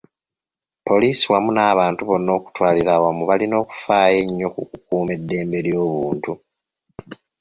Poliisi 0.87 1.25
wamu 1.31 1.49
n’abantu 1.53 2.01
bonna 2.09 2.31
okutwalira 2.39 2.91
awamu 2.97 3.23
balina 3.29 3.55
okufaayo 3.63 4.17
ennyo 4.23 4.47
ku 4.55 4.61
kukuuma 4.69 5.11
eddembe 5.17 5.57
ly’obuntu. 5.65 6.31